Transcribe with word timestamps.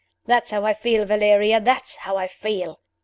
That's 0.25 0.49
how 0.49 0.65
I 0.65 0.73
feel, 0.73 1.05
Valeria! 1.05 1.61
that's 1.61 1.97
how 1.97 2.17
I 2.17 2.25
feel!" 2.27 2.79